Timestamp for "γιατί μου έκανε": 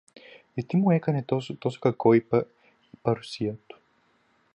0.53-1.23